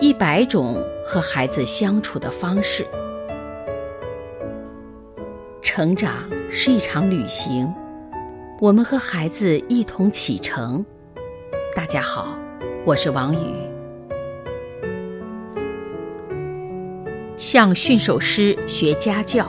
[0.00, 2.86] 一百种和孩子相处的方式。
[5.60, 7.70] 成长是一场旅行，
[8.60, 10.82] 我们和孩子一同启程。
[11.76, 12.34] 大家好，
[12.86, 13.54] 我是王宇。
[17.36, 19.46] 向驯兽师学家教。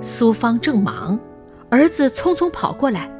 [0.00, 1.18] 苏芳正忙，
[1.70, 3.10] 儿子匆匆跑过来：“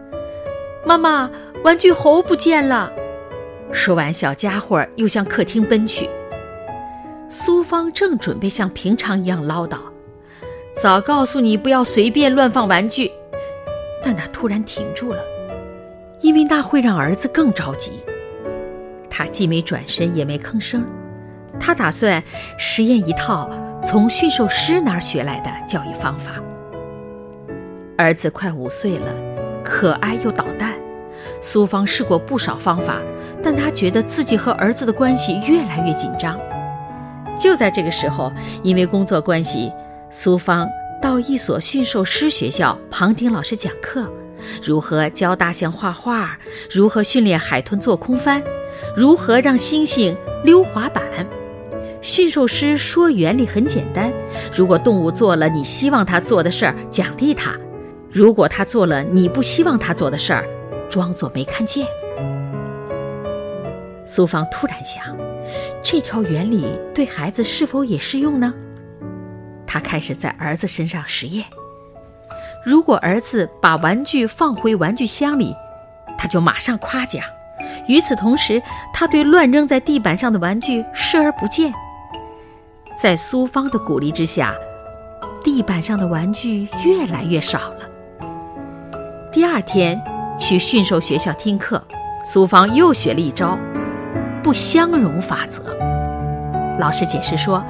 [0.87, 1.29] 妈妈，
[1.65, 2.93] 玩具猴不见了！”
[3.73, 6.09] 说完，小家伙又向客厅奔去。
[7.29, 9.79] 苏芳正准备像平常一样唠叨
[10.77, 13.11] ：“早告诉你不要随便乱放玩具。”
[14.03, 15.23] 但他突然停住了，
[16.21, 18.01] 因为那会让儿子更着急。
[19.09, 20.85] 他既没转身，也没吭声。
[21.61, 22.23] 他打算
[22.57, 23.51] 实验一套
[23.85, 26.33] 从驯兽师那儿学来的教育方法。
[27.99, 29.15] 儿子快五岁了，
[29.63, 30.80] 可爱又捣蛋。
[31.41, 32.99] 苏芳试过不少方法，
[33.43, 36.39] 但她觉得自己和儿子的关系越来越紧张。
[37.39, 38.33] 就在这个时候，
[38.63, 39.73] 因为工作关系，
[40.11, 40.69] 苏芳
[41.01, 44.07] 到一所驯兽师学校旁听老师讲课，
[44.63, 46.39] 如何教大象画画，
[46.71, 48.43] 如何训练海豚做空翻，
[48.95, 51.03] 如何让猩猩溜滑板。
[52.03, 54.11] 驯兽师说原理很简单：
[54.55, 57.53] 如果动物做了你希望它做的事儿，奖励它；
[58.11, 60.45] 如果它做了你不希望它做的事儿，
[60.91, 61.87] 装作没看见。
[64.05, 65.17] 苏芳突然想，
[65.83, 68.53] 这条原理对孩子是否也适用呢？
[69.67, 71.47] 他开始在儿子身上实验。
[72.67, 75.55] 如果儿子把玩具放回玩具箱里，
[76.19, 77.23] 他就马上夸奖；
[77.87, 78.61] 与此同时，
[78.93, 81.73] 他对乱扔在地板上的玩具视而不见。
[82.97, 84.53] 在苏芳的鼓励之下，
[85.45, 87.89] 地板上的玩具越来越少了。
[89.31, 90.03] 第二天。
[90.41, 91.81] 去驯兽学校听课，
[92.25, 93.57] 苏芳又学了一招
[94.43, 95.63] “不相容法则”。
[96.81, 97.63] 老师解释说，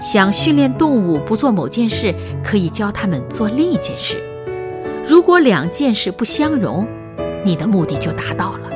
[0.00, 4.16] 想训练动物不做某件事，可以教他们做另一件事。
[5.06, 6.86] 如果两件事不相容，
[7.44, 8.70] 你的目的就达到了。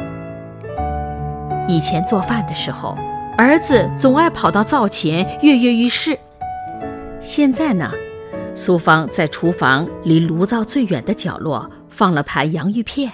[1.66, 2.97] 以前做饭的时候，
[3.38, 6.19] 儿子总爱跑到灶前跃跃欲试。
[7.19, 7.91] 现在呢，
[8.54, 13.10] 苏芳在厨房离炉灶最远的角落放了盘洋芋片。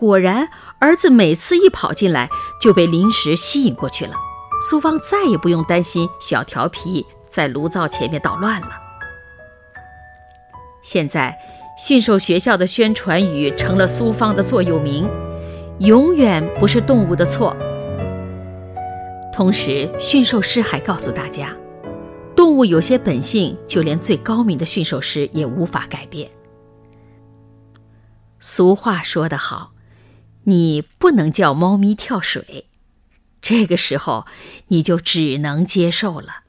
[0.00, 4.14] 果然，儿子每次一跑进来就被零食吸引过去了。
[4.62, 8.70] 苏芳再也不用担心小调皮在炉灶前面捣乱了。
[10.80, 11.38] 现在，
[11.76, 15.06] 驯兽学校的宣传语成了苏芳的座右铭
[15.80, 17.54] ：“永远不是动物的错。”
[19.34, 21.54] 同时，驯兽师还告诉大家，
[22.34, 26.30] 动物有些本性，就连最高明的驯兽师也无法改变。
[28.38, 29.72] 俗话说得好。
[30.50, 32.66] 你不能叫猫咪跳水，
[33.40, 34.26] 这个时候
[34.68, 36.42] 你就只能接受了。